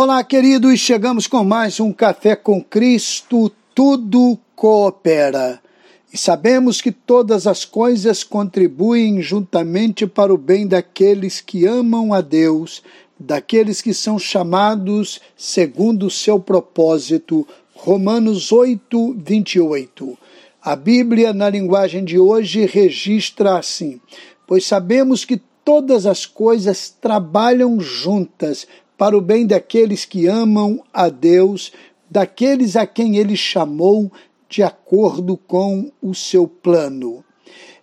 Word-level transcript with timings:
Olá, 0.00 0.22
queridos, 0.22 0.78
chegamos 0.78 1.26
com 1.26 1.42
mais 1.42 1.80
um 1.80 1.92
Café 1.92 2.36
com 2.36 2.62
Cristo. 2.62 3.50
Tudo 3.74 4.38
coopera. 4.54 5.60
E 6.12 6.16
sabemos 6.16 6.80
que 6.80 6.92
todas 6.92 7.48
as 7.48 7.64
coisas 7.64 8.22
contribuem 8.22 9.20
juntamente 9.20 10.06
para 10.06 10.32
o 10.32 10.38
bem 10.38 10.68
daqueles 10.68 11.40
que 11.40 11.66
amam 11.66 12.14
a 12.14 12.20
Deus, 12.20 12.80
daqueles 13.18 13.82
que 13.82 13.92
são 13.92 14.20
chamados 14.20 15.20
segundo 15.36 16.06
o 16.06 16.10
seu 16.12 16.38
propósito. 16.38 17.44
Romanos 17.74 18.52
8, 18.52 19.16
28. 19.18 20.16
A 20.62 20.76
Bíblia, 20.76 21.32
na 21.32 21.50
linguagem 21.50 22.04
de 22.04 22.20
hoje, 22.20 22.66
registra 22.66 23.58
assim: 23.58 24.00
Pois 24.46 24.64
sabemos 24.64 25.24
que 25.24 25.42
todas 25.64 26.06
as 26.06 26.24
coisas 26.24 26.88
trabalham 26.88 27.80
juntas 27.80 28.64
para 28.98 29.16
o 29.16 29.20
bem 29.20 29.46
daqueles 29.46 30.04
que 30.04 30.26
amam 30.26 30.82
a 30.92 31.08
Deus, 31.08 31.72
daqueles 32.10 32.74
a 32.74 32.84
quem 32.84 33.16
ele 33.16 33.36
chamou 33.36 34.12
de 34.48 34.62
acordo 34.62 35.36
com 35.36 35.92
o 36.02 36.14
seu 36.14 36.48
plano. 36.48 37.24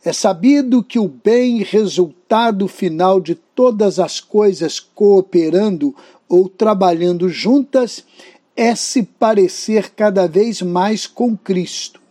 É 0.04 0.12
sabido 0.12 0.84
que 0.84 1.00
o 1.00 1.08
bem 1.08 1.64
resultado 1.64 2.68
final 2.68 3.20
de 3.22 3.34
todas 3.34 3.98
as 3.98 4.20
coisas 4.20 4.80
cooperando 4.80 5.96
ou 6.28 6.50
trabalhando 6.50 7.30
juntas 7.30 8.06
é 8.56 8.76
se 8.76 9.02
parecer 9.02 9.92
cada 9.92 10.28
vez 10.28 10.62
mais 10.62 11.08
com 11.08 11.36
Cristo. 11.36 12.05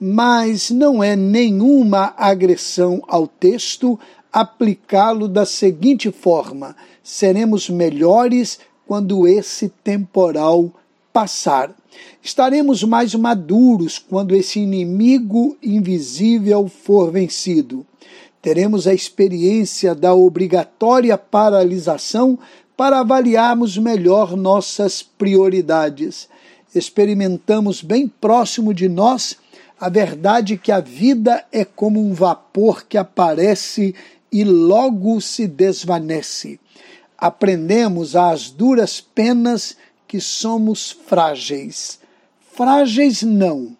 Mas 0.00 0.70
não 0.70 1.04
é 1.04 1.14
nenhuma 1.14 2.14
agressão 2.16 3.02
ao 3.06 3.26
texto 3.26 4.00
aplicá-lo 4.32 5.28
da 5.28 5.44
seguinte 5.44 6.10
forma: 6.10 6.74
seremos 7.02 7.68
melhores 7.68 8.58
quando 8.86 9.28
esse 9.28 9.68
temporal 9.68 10.72
passar. 11.12 11.74
Estaremos 12.22 12.82
mais 12.82 13.14
maduros 13.14 13.98
quando 13.98 14.34
esse 14.34 14.58
inimigo 14.60 15.56
invisível 15.62 16.66
for 16.66 17.10
vencido. 17.10 17.84
Teremos 18.40 18.86
a 18.86 18.94
experiência 18.94 19.94
da 19.94 20.14
obrigatória 20.14 21.18
paralisação 21.18 22.38
para 22.74 23.00
avaliarmos 23.00 23.76
melhor 23.76 24.34
nossas 24.34 25.02
prioridades. 25.02 26.26
Experimentamos 26.74 27.82
bem 27.82 28.08
próximo 28.08 28.72
de 28.72 28.88
nós 28.88 29.36
a 29.80 29.88
verdade 29.88 30.58
que 30.58 30.70
a 30.70 30.78
vida 30.78 31.42
é 31.50 31.64
como 31.64 31.98
um 31.98 32.12
vapor 32.12 32.84
que 32.86 32.98
aparece 32.98 33.94
e 34.30 34.44
logo 34.44 35.18
se 35.22 35.48
desvanece. 35.48 36.60
Aprendemos 37.16 38.14
às 38.14 38.50
duras 38.50 39.00
penas 39.00 39.78
que 40.06 40.20
somos 40.20 40.90
frágeis. 40.90 41.98
Frágeis 42.52 43.22
não, 43.22 43.74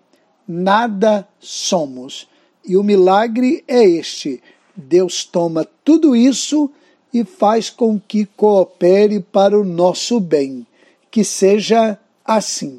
nada 0.49 1.29
somos. 1.39 2.27
E 2.65 2.79
o 2.79 2.83
milagre 2.83 3.63
é 3.69 3.85
este: 3.85 4.43
Deus 4.75 5.25
toma 5.25 5.67
tudo 5.85 6.17
isso 6.17 6.71
e 7.13 7.25
faz 7.25 7.69
com 7.69 8.01
que 8.01 8.25
coopere 8.25 9.21
para 9.21 9.59
o 9.59 9.65
nosso 9.65 10.19
bem. 10.19 10.67
Que 11.11 11.25
seja 11.25 11.99
assim. 12.25 12.79